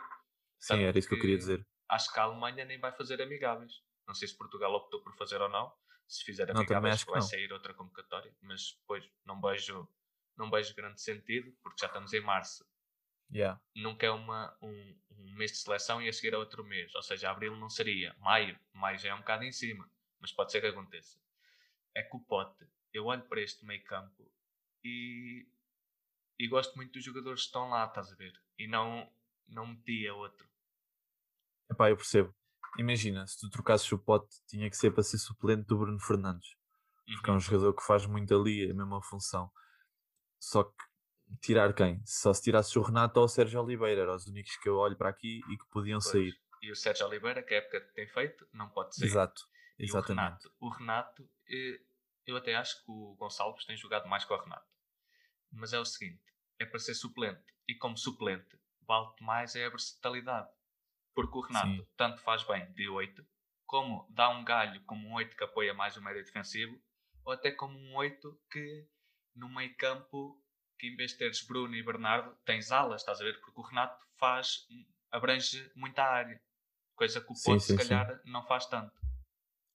[0.60, 1.68] Sim, Tanto era isso que eu queria que- dizer.
[1.88, 3.74] Acho que a Alemanha nem vai fazer amigáveis.
[4.08, 5.72] Não sei se Portugal optou por fazer ou não.
[6.08, 7.28] Se fizer Não, amigáveis acho que vai não.
[7.28, 8.34] sair outra convocatória.
[8.42, 9.88] Mas depois não vejo,
[10.36, 12.66] não vejo grande sentido, porque já estamos em março.
[13.34, 13.62] Yeah.
[13.76, 16.94] Nunca é uma, um, um mês de seleção e a seguir a outro mês.
[16.96, 18.16] Ou seja, abril não seria.
[18.20, 18.60] Maio.
[18.74, 19.90] Maio já é um bocado em cima.
[20.20, 21.18] Mas pode ser que aconteça.
[21.96, 24.32] É que o Pote, eu olho para este meio campo
[24.84, 25.48] e,
[26.40, 28.34] e gosto muito dos jogadores que estão lá, estás a ver?
[28.58, 29.12] E não,
[29.48, 30.50] não metia outro.
[31.70, 32.34] Epá, eu percebo.
[32.78, 36.56] Imagina, se tu trocasses o pote, tinha que ser para ser suplente do Bruno Fernandes.
[37.14, 37.40] Porque é um Uhum.
[37.40, 39.52] jogador que faz muito ali a mesma função.
[40.40, 40.84] Só que
[41.40, 42.02] tirar quem?
[42.06, 44.96] Só se tirasses o Renato ou o Sérgio Oliveira, eram os únicos que eu olho
[44.96, 46.12] para aqui e que podiam Pois.
[46.12, 46.34] sair.
[46.62, 49.08] E o Sérgio Oliveira, que é a época que tem feito, não pode sair.
[49.08, 49.44] Exato,
[49.80, 50.22] E exatamente.
[50.26, 51.82] O Renato, o Renato, eh,
[52.28, 54.70] eu até acho que o Gonçalves tem jogado mais que o Renato.
[55.52, 56.22] Mas é o seguinte:
[56.60, 57.44] é para ser suplente.
[57.68, 60.50] E como suplente, vale-te mais é a versatilidade.
[61.14, 61.88] Porque o Renato Sim.
[61.98, 63.26] tanto faz bem de 8,
[63.66, 66.82] como dá um galho como um 8 que apoia mais o médio defensivo,
[67.26, 68.88] ou até como um 8 que
[69.36, 70.41] no meio campo,
[70.82, 73.40] que em vez de teres Bruno e Bernardo, tens alas, estás a ver?
[73.40, 74.66] Porque o Renato faz,
[75.12, 76.42] abrange muita área.
[76.96, 77.90] Coisa que o Sim, sim, se sim.
[77.90, 78.92] calhar, não faz tanto.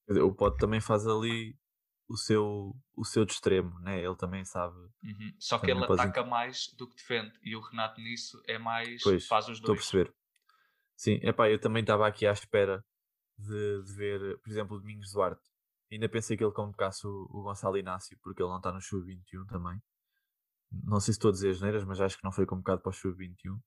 [0.09, 1.57] O pote também faz ali
[2.09, 4.03] o seu, o seu de extremo, né?
[4.03, 4.77] Ele também sabe.
[4.77, 5.33] Uhum.
[5.38, 7.38] Só que ele ataca mais do que defende.
[7.42, 9.03] E o Renato nisso é mais.
[9.03, 9.88] Pois, faz os Estou a dois.
[9.88, 10.12] perceber.
[10.97, 12.85] Sim, epá, eu também estava aqui à espera
[13.38, 15.49] de, de ver, por exemplo, o Domingos Duarte.
[15.90, 19.47] Ainda pensei que ele convocasse o, o Gonçalo Inácio, porque ele não está no Sub-21
[19.47, 19.81] também.
[20.70, 22.90] Não sei se estou a dizer as neiras, mas acho que não foi convocado para
[22.90, 23.50] o Sub-21.
[23.52, 23.61] Uhum.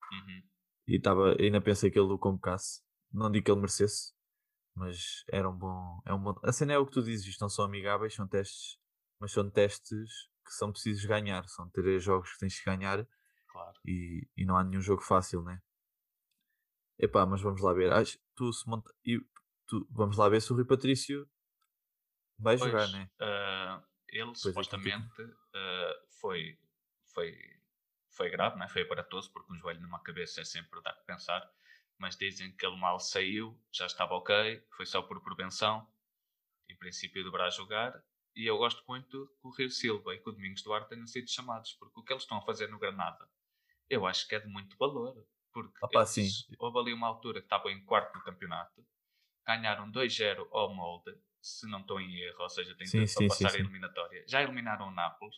[0.88, 2.82] E estava, ainda pensei que ele o convocasse.
[3.12, 4.14] Não digo que ele merecesse,
[4.76, 6.02] mas era um bom.
[6.06, 6.40] É um bom...
[6.44, 8.78] A cena é o que tu dizes, isto não são amigáveis, são testes,
[9.20, 11.48] mas são testes que são precisos ganhar.
[11.48, 13.08] São três jogos que tens que ganhar
[13.52, 13.78] Claro.
[13.86, 15.62] e, e não há nenhum jogo fácil, né?
[17.00, 17.92] Epá, mas vamos lá ver.
[17.94, 18.94] Acho, tu se monta...
[19.06, 19.20] e
[19.68, 21.28] tu- vamos lá ver se o Rui Patrício
[22.38, 23.10] vai Pois, jogar, né?
[23.20, 25.22] ah, ele é que supostamente
[25.56, 26.58] ah, foi,
[27.14, 27.38] foi,
[28.10, 28.68] foi grave, né?
[28.68, 31.50] foi aparatoso, porque um joelho numa cabeça é sempre dar que pensar.
[31.98, 35.88] Mas dizem que ele mal saiu, já estava ok, foi só por prevenção.
[36.70, 38.02] Em princípio deverá jogar.
[38.36, 41.30] E eu gosto muito que o Rio Silva e que o Domingos Duarte tenham sido
[41.30, 43.30] chamados, porque o que eles estão a fazer no Granada,
[43.90, 45.28] eu acho que é de muito valor.
[45.52, 46.56] Porque Opa, eles, sim.
[46.60, 48.86] houve ali uma altura que estavam em quarto no campeonato,
[49.46, 53.28] ganharam 2-0 ao molde, se não estou em erro, ou seja, tem Sim, sim, sim,
[53.28, 53.58] passar sim.
[53.58, 54.24] a eliminatória.
[54.28, 55.36] Já eliminaram o Nápoles,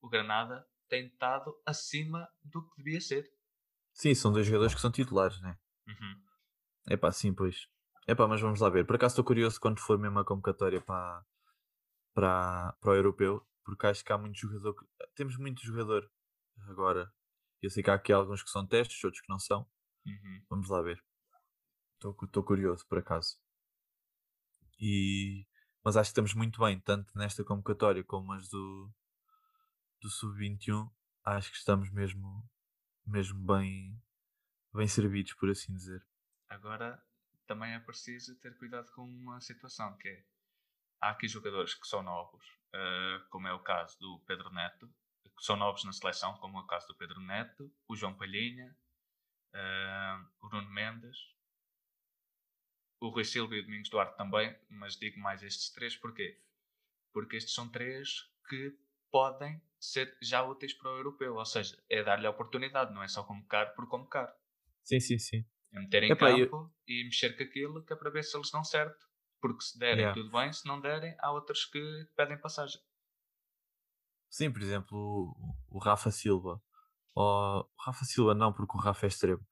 [0.00, 3.30] o Granada tem estado acima do que devia ser.
[3.92, 5.58] Sim, são dois jogadores que são titulares, né?
[5.86, 6.22] Uhum.
[6.88, 7.66] Epá, sim, pois.
[8.06, 8.86] Epá, mas vamos lá ver.
[8.86, 11.24] Por acaso estou curioso quando for mesmo a convocatória para,
[12.14, 14.74] para, para o europeu, porque acho que há muito jogador.
[14.74, 16.10] que- Temos muito jogador
[16.68, 17.12] agora.
[17.60, 19.68] Eu sei que há aqui alguns que são testes, outros que não são.
[20.06, 20.44] Uhum.
[20.48, 21.02] Vamos lá ver.
[21.96, 23.36] Estou curioso, por acaso.
[24.80, 25.44] E,
[25.84, 28.90] mas acho que estamos muito bem, tanto nesta convocatória como as do,
[30.00, 30.90] do Sub-21.
[31.24, 32.48] Acho que estamos mesmo,
[33.06, 34.00] mesmo bem,
[34.72, 36.06] bem servidos, por assim dizer.
[36.48, 37.02] Agora
[37.46, 40.24] também é preciso ter cuidado com uma situação que é
[41.00, 44.88] há aqui jogadores que são novos, uh, como é o caso do Pedro Neto,
[45.36, 48.76] que são novos na seleção, como é o caso do Pedro Neto, o João Palhinha,
[49.54, 51.16] uh, o Nuno Mendes,
[53.00, 56.42] o Rui Silva e o Domingos Duarte também, mas digo mais estes três porquê?
[57.12, 58.76] Porque estes são três que
[59.10, 63.08] podem ser já úteis para o europeu, ou seja, é dar-lhe a oportunidade, não é
[63.08, 64.34] só convocar por convocar.
[64.84, 65.44] Sim, sim, sim.
[65.72, 66.74] É meter em Epá, campo eu...
[66.86, 69.06] e mexer com aquilo que é para ver se eles dão certo.
[69.40, 70.20] Porque se derem, yeah.
[70.20, 71.80] tudo bem, se não derem, há outros que
[72.16, 72.80] pedem passagem.
[74.28, 75.36] Sim, por exemplo,
[75.68, 76.60] o, Rafa Silva.
[77.14, 79.46] o Rafa Silva não, porque o Rafa é extremo.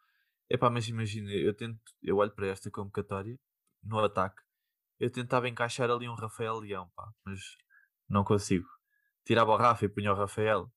[0.50, 3.38] Epá, mas imagina, eu tento, eu olho para esta convocatória
[3.82, 4.42] no ataque,
[4.98, 7.40] eu tentava encaixar ali um Rafael Leão, pá, mas
[8.08, 8.68] não consigo.
[9.26, 10.72] Tirava o Rafa e punha o Rafael,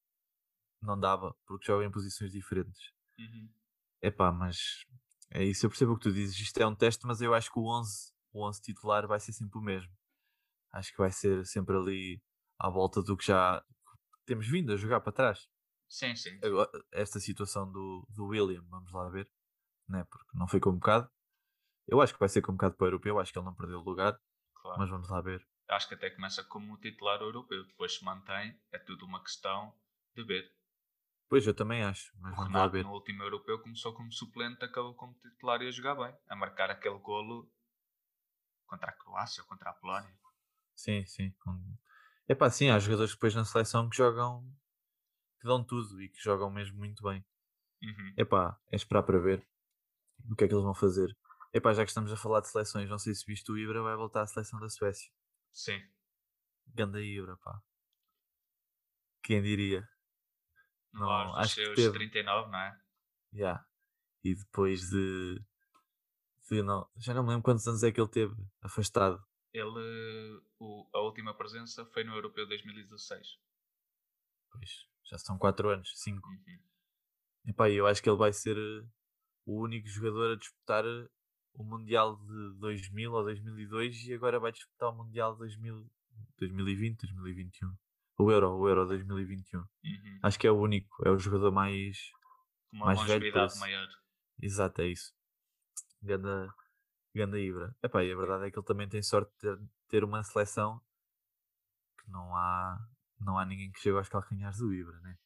[0.81, 2.91] não dava, porque joga em posições diferentes.
[3.19, 3.49] Uhum.
[4.01, 4.85] Epá, mas
[5.29, 6.39] é isso, eu percebo o que tu dizes.
[6.39, 9.33] Isto é um teste, mas eu acho que o 11, o 11 titular vai ser
[9.33, 9.93] sempre o mesmo.
[10.71, 12.21] Acho que vai ser sempre ali
[12.57, 13.63] à volta do que já
[14.25, 15.47] temos vindo a jogar para trás.
[15.87, 16.39] Sim, sim.
[16.43, 19.31] Agora, esta situação do, do William, vamos lá ver,
[19.87, 20.03] né?
[20.09, 21.09] porque não foi convocado.
[21.87, 24.19] Eu acho que vai ser convocado para o europeu, acho que ele não perdeu lugar,
[24.55, 24.79] claro.
[24.79, 25.47] mas vamos lá ver.
[25.69, 29.73] Acho que até começa como titular europeu, depois se mantém, é tudo uma questão
[30.15, 30.51] de ver.
[31.29, 32.11] Pois, eu também acho.
[32.19, 32.83] Mas o Renato, ver.
[32.83, 36.17] no último europeu, começou como suplente, acabou como titular e a jogar bem.
[36.27, 37.47] A marcar aquele golo
[38.65, 40.17] contra a Croácia, contra a Polónia.
[40.75, 41.35] Sim, sim.
[42.27, 44.43] É pá, sim, há jogadores depois na seleção que jogam,
[45.39, 47.23] que dão tudo e que jogam mesmo muito bem.
[47.83, 48.13] Uhum.
[48.17, 49.47] É pá, é esperar para ver
[50.29, 51.15] o que é que eles vão fazer.
[51.53, 53.83] É pá, já que estamos a falar de seleções, não sei se viste o Ibra
[53.83, 55.11] vai voltar à seleção da Suécia.
[55.51, 55.79] Sim.
[56.67, 57.61] Ganda Ibra, pá.
[59.23, 59.87] Quem diria?
[60.93, 61.91] Não, acho que teve.
[61.91, 62.81] 39, não é?
[63.33, 63.65] Yeah.
[64.23, 65.39] E depois de,
[66.49, 69.23] de não, já não me lembro quantos anos é que ele teve afastado.
[69.53, 73.39] Ele, o, a última presença foi no Europeu 2016.
[74.51, 76.27] Pois, já são 4 anos, 5.
[76.27, 76.59] Uhum.
[77.45, 78.87] Epá, eu acho que ele vai ser eh,
[79.45, 81.09] o único jogador a disputar eh,
[81.53, 85.89] o Mundial de 2000 ou 2002 e agora vai disputar o Mundial de 2000,
[86.37, 87.75] 2020, 2021
[88.19, 89.59] o Euro, o Euro 2021.
[89.59, 89.67] Uhum.
[90.21, 92.11] Acho que é o único, é o jogador mais,
[92.69, 93.33] Com uma mais velho.
[93.59, 93.87] maior.
[94.41, 95.13] Exato, é isso.
[96.01, 96.53] Ganda,
[97.15, 97.73] ganda Ibra.
[97.81, 100.81] Epá, e a verdade é que ele também tem sorte de ter, ter uma seleção
[102.03, 102.77] que não há,
[103.21, 105.17] não há ninguém que chegue aos calcanhares do Ibra, né?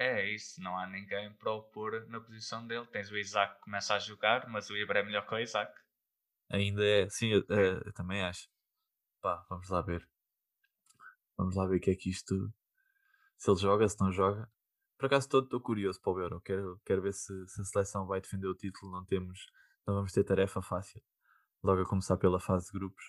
[0.00, 2.86] É isso, não há ninguém para o pôr na posição dele.
[2.86, 5.70] Tens o Isaac que começa a jogar, mas o Ibra é melhor que o Isaac.
[6.48, 8.48] Ainda é, sim, eu, eu, eu também acho.
[9.20, 10.08] Pá, vamos lá ver.
[11.36, 12.34] Vamos lá ver o que é que isto.
[13.36, 14.50] Se ele joga, se não joga.
[14.96, 16.40] Por acaso estou curioso para o Euro.
[16.40, 18.90] Quero, quero ver se, se a seleção vai defender o título.
[18.90, 19.38] Não temos.
[19.86, 21.02] Não vamos ter tarefa fácil.
[21.62, 23.04] Logo a começar pela fase de grupos.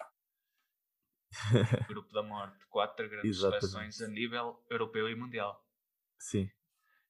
[1.88, 2.68] Grupo da morte.
[2.68, 3.66] Quatro grandes Exatamente.
[3.66, 5.66] seleções a nível europeu e mundial.
[6.20, 6.52] Sim.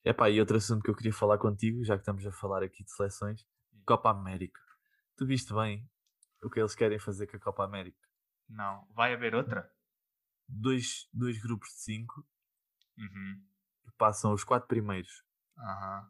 [0.03, 2.83] Epá, e outro assunto que eu queria falar contigo, já que estamos a falar aqui
[2.83, 3.83] de seleções, hum.
[3.85, 4.59] Copa América.
[5.15, 5.89] Tu viste bem
[6.41, 7.99] o que eles querem fazer com a Copa América?
[8.49, 8.87] Não.
[8.95, 9.71] Vai haver outra?
[10.51, 12.27] dois, dois grupos de cinco
[12.97, 13.43] uhum.
[13.85, 15.23] que passam os quatro primeiros.
[15.57, 16.09] Uhum.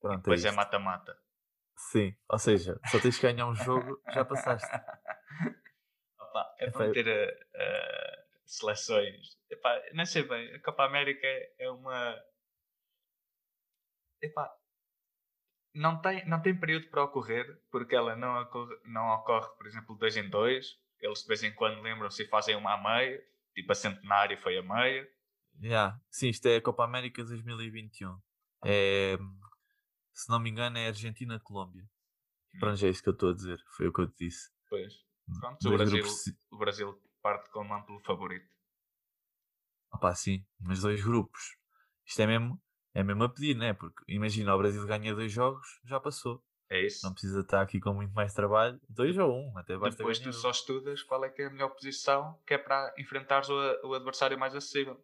[0.00, 1.12] Pronto, depois é mata-mata.
[1.12, 1.28] É
[1.76, 4.68] Sim, ou seja, só tens que ganhar um jogo, já passaste.
[6.18, 9.38] Opa, é para ter uh, uh, seleções.
[9.48, 11.26] Epá, não sei bem, a Copa América
[11.58, 12.20] é uma.
[14.22, 14.50] Epá,
[15.74, 19.96] não tem, não tem período para ocorrer, porque ela não ocorre, não ocorre, por exemplo,
[19.96, 20.78] dois em dois.
[21.00, 23.22] Eles de vez em quando lembram-se e fazem uma a meio
[23.58, 25.04] Tipo, a centenário foi a meio.
[25.60, 26.00] Yeah.
[26.08, 28.16] Sim, isto é a Copa América 2021.
[28.64, 29.18] É,
[30.12, 31.82] se não me engano, é Argentina-Colômbia.
[32.54, 32.58] Hum.
[32.60, 33.60] Pronto, é isso que eu estou a dizer.
[33.76, 34.52] Foi o que eu te disse.
[34.68, 34.94] Pois.
[35.40, 36.36] Pronto, o Brasil, grupos...
[36.52, 38.48] o Brasil parte como amplo favorito.
[39.92, 41.58] Opa, sim, mas dois grupos.
[42.06, 42.62] Isto é mesmo,
[42.98, 43.72] é mesmo a pedir, né?
[43.72, 46.42] Porque imagina, o Brasil ganha dois jogos, já passou.
[46.68, 47.06] É isso.
[47.06, 48.78] Não precisa estar aqui com muito mais trabalho.
[48.88, 51.68] Dois ou um, até basta Depois tu só estudas qual é que é a melhor
[51.68, 55.00] posição que é para enfrentares o, o adversário mais acessível.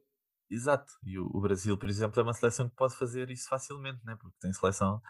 [0.50, 0.92] Exato.
[1.04, 4.16] E o, o, Brasil, por exemplo, é uma seleção que pode fazer isso facilmente, né?
[4.20, 5.00] Porque tem seleção.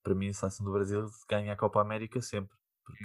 [0.00, 2.56] Para mim, a seleção do Brasil ganha a Copa América sempre.
[2.84, 3.04] Porque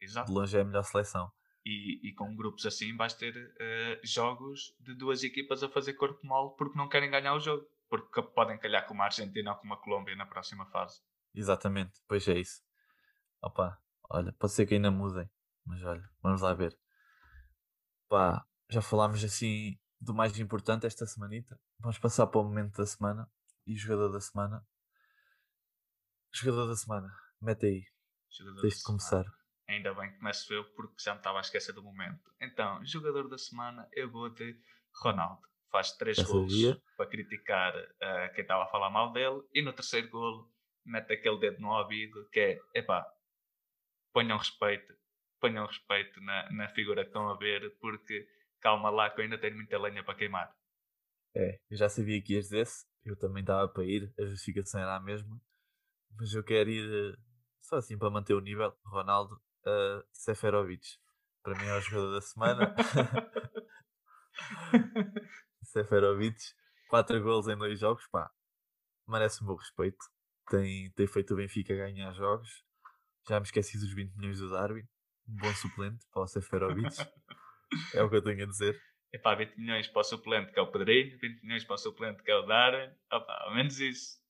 [0.00, 0.26] Exato.
[0.26, 1.30] de longe é a melhor seleção.
[1.64, 6.20] E, e com grupos assim vais ter uh, jogos de duas equipas a fazer corpo
[6.26, 7.64] mole porque não querem ganhar o jogo.
[8.02, 11.00] Porque podem calhar com uma Argentina ou com uma Colômbia na próxima fase.
[11.34, 12.62] Exatamente, pois é isso.
[13.42, 13.78] Opa,
[14.10, 15.28] Olha, pode ser que ainda mudem,
[15.64, 16.78] mas olha, vamos lá ver.
[18.08, 21.58] Pá, já falámos assim do mais importante esta semanita.
[21.78, 23.30] Vamos passar para o momento da semana
[23.66, 24.66] e jogador da semana.
[26.32, 27.08] Jogador da semana,
[27.40, 27.84] mete aí.
[28.30, 29.24] Jogador Tens de começar.
[29.66, 32.30] Ainda bem que começo eu, porque já me estava a esquecer do momento.
[32.40, 34.60] Então, jogador da semana, eu vou de
[35.02, 35.42] Ronaldo.
[35.74, 36.80] Faz três Já golos sabia.
[36.96, 39.42] para criticar eh, quem estava a falar mal dele.
[39.52, 40.48] E no terceiro golo,
[40.86, 43.04] mete aquele dedo no ouvido que é, epá,
[44.12, 44.94] ponham respeito.
[45.40, 48.24] Ponham respeito na, na figura que estão a ver, porque
[48.60, 50.54] calma lá que eu ainda tenho muita lenha para queimar.
[51.34, 54.94] É, eu já sabia que ias desse, eu também estava para ir, a justificação era
[54.94, 55.40] a mesma,
[56.16, 57.16] mas eu quero ir eh,
[57.60, 58.72] só assim para manter o nível.
[58.86, 59.34] Ronaldo
[59.66, 60.86] uh, Seferovic,
[61.42, 62.76] para mim é o jogador da semana.
[65.74, 66.38] Seferovic,
[66.88, 68.30] 4 gols em 2 jogos, pá,
[69.08, 69.98] merece o meu respeito.
[70.48, 72.48] Tem, tem feito o Benfica ganhar jogos.
[73.28, 74.86] Já me esqueci dos 20 milhões do Darwin.
[75.28, 76.94] Um bom suplente para o Seferovic.
[77.92, 78.80] é o que eu tenho a dizer.
[79.12, 82.22] Epá, 20 milhões para o suplente que é o Pedrinho, 20 milhões para o suplente
[82.22, 82.94] que é o Darwin.
[83.12, 84.20] Opá, ao menos isso.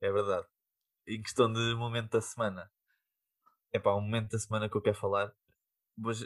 [0.00, 0.46] É verdade.
[1.06, 2.70] Em questão de momento da semana,
[3.74, 5.30] é pá, um momento da semana que eu quero falar.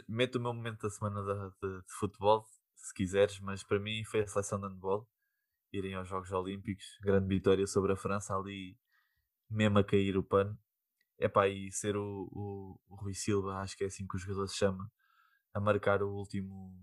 [0.07, 2.45] Meto o meu momento da semana de, de- de futebol,
[2.81, 5.07] se quiseres, mas para mim foi a seleção de handball.
[5.71, 8.77] Irem aos Jogos Olímpicos, grande vitória sobre a França, ali
[9.49, 10.57] mesmo a cair o pano.
[11.17, 14.19] É pá, e ser o, o, o Rui Silva, acho que é assim que o
[14.19, 14.91] jogador se chama,
[15.53, 16.73] a marcar o último,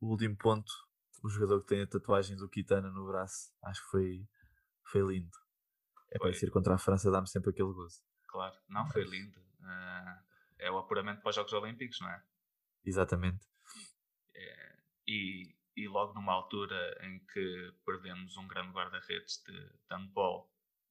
[0.00, 0.72] o último ponto.
[1.22, 4.28] O jogador que tem a tatuagem do Kitana no braço, acho que foi,
[4.84, 5.36] foi lindo.
[6.10, 8.02] É para ser contra a França, dá-me sempre aquele gozo.
[8.28, 9.38] Claro, não, foi lindo.
[9.62, 10.22] Ah,
[10.58, 12.22] é o apuramento para os Jogos Olímpicos, não é?
[12.84, 13.46] Exatamente.
[15.06, 20.50] E, e logo numa altura em que perdemos um grande guarda-redes de, de handball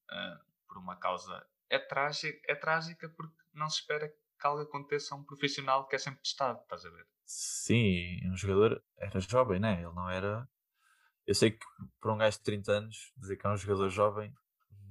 [0.10, 1.46] ah, por uma causa.
[1.70, 5.96] É trágica, é trágica porque não se espera que algo aconteça a um profissional que
[5.96, 7.08] é sempre testado, estás a ver?
[7.26, 9.82] Sim, um jogador era jovem, né?
[9.82, 10.48] Ele não era.
[11.26, 11.66] Eu sei que
[12.00, 14.36] para um gajo de 30 anos, dizer que é um jogador jovem,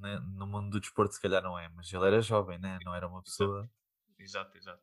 [0.01, 2.79] né, no mundo do desporto se calhar não é, mas ele era jovem, né?
[2.85, 3.71] Não era uma pessoa.
[4.19, 4.83] Exato, exato.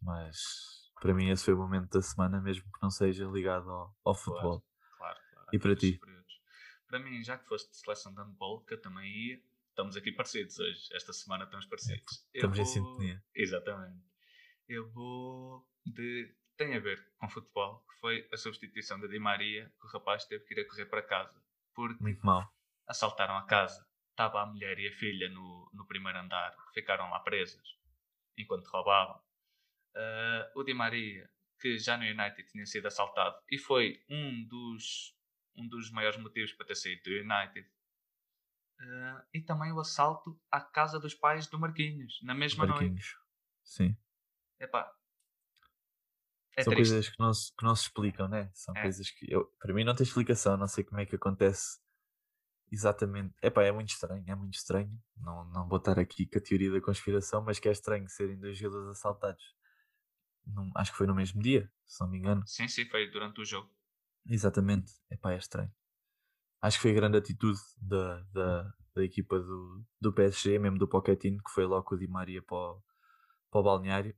[0.00, 3.94] Mas para mim esse foi o momento da semana, mesmo que não seja ligado ao,
[4.04, 4.64] ao futebol.
[4.96, 5.48] Claro, claro.
[5.52, 5.98] E para ti?
[5.98, 6.40] períodos.
[6.86, 10.12] Para mim, já que foste de seleção de handball, que eu também ia, estamos aqui
[10.12, 10.88] parecidos hoje.
[10.92, 12.24] Esta semana estamos parecidos.
[12.32, 13.24] Eu Estamos em vou- sintonia.
[13.34, 14.04] Exatamente.
[14.68, 16.34] Eu vou de.
[16.56, 20.24] Tem a ver com futebol, que foi a substituição da Di Maria, que o rapaz
[20.26, 21.42] teve que ir a correr para casa.
[21.74, 22.46] Porque Muito mal.
[22.86, 23.84] assaltaram a casa.
[24.10, 27.66] Estava a mulher e a filha no, no primeiro andar, ficaram lá presas
[28.36, 29.18] enquanto roubavam.
[29.94, 31.28] Ah, o Di Maria,
[31.60, 35.16] que já no United tinha sido assaltado e foi um dos,
[35.56, 37.68] um dos maiores motivos para ter saído do United.
[38.80, 42.82] Ah, e também o assalto à casa dos pais do Marquinhos, na mesma noite.
[42.82, 43.16] Marquinhos.
[43.64, 43.96] Sim.
[44.58, 44.92] Epá,
[46.56, 46.90] é São triste.
[46.90, 48.50] coisas que não, se, que não se explicam, né?
[48.54, 48.82] São É.
[48.82, 51.80] coisas que eu, para mim não tem explicação, não sei como é que acontece
[52.70, 53.34] exatamente.
[53.42, 54.90] Epá, é muito estranho, é muito estranho.
[55.16, 58.38] Não, não vou estar aqui com a teoria da conspiração, mas que é estranho serem
[58.38, 59.54] dois jogadores assaltados.
[60.46, 62.46] Num- acho que foi no mesmo dia, se não me engano.
[62.46, 63.70] Sim, sim, foi durante o jogo.
[64.26, 65.72] Exatamente, epá, é estranho.
[66.60, 70.86] Acho que foi a grande atitude da, da, da equipa do, do PSG, mesmo do
[70.88, 72.82] Pochettino, que foi logo com o Di Maria para o,
[73.50, 74.14] para o balneário.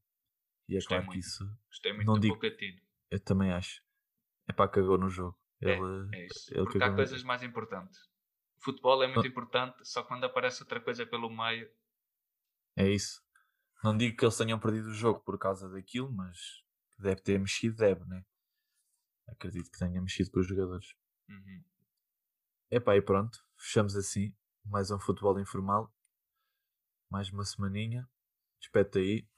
[0.68, 1.24] E é Gostei claro que muito.
[1.26, 2.80] isso Gostei muito Não do digo- Pochettino.
[3.10, 3.82] eu também acho.
[4.46, 5.38] É pá, cagou no jogo.
[5.62, 6.52] É, Ele, É isso.
[6.54, 7.98] ele Porque há coisas mais importantes.
[8.58, 9.26] O futebol é muito Não.
[9.26, 11.70] importante, só quando aparece outra coisa pelo meio.
[12.76, 13.22] É isso.
[13.84, 16.64] Não digo que eles tenham perdido o jogo por causa daquilo, mas
[16.98, 18.24] deve ter mexido, deve, né?
[19.28, 20.94] Acredito que tenha mexido com os jogadores.
[21.28, 21.62] Uhum.
[22.70, 23.38] Epá, e pronto.
[23.58, 24.34] Fechamos assim.
[24.64, 25.94] Mais um futebol informal.
[27.10, 28.08] Mais uma semaninha.
[28.58, 29.28] Despete aí.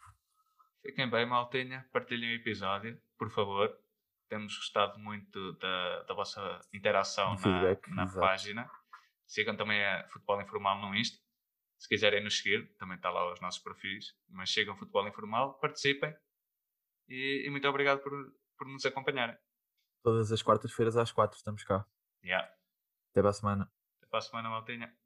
[0.80, 1.84] Fiquem bem, maltinha.
[1.92, 3.76] Partilhem o episódio, por favor.
[4.28, 8.20] Temos gostado muito da, da vossa interação na, feedback, na exato.
[8.20, 8.70] página.
[9.26, 11.25] Sigam também a Futebol Informal no Insta.
[11.78, 14.14] Se quiserem nos seguir, também está lá os nossos perfis.
[14.28, 16.14] Mas sigam Futebol Informal, participem.
[17.08, 18.12] E, e muito obrigado por,
[18.56, 19.36] por nos acompanharem.
[20.02, 21.86] Todas as quartas-feiras às quatro estamos cá.
[22.24, 22.46] Yeah.
[23.10, 23.72] Até para a semana.
[23.98, 24.96] Até para a semana, maltinha.